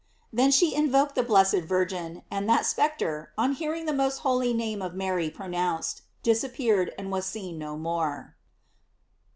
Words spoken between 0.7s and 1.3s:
invoked the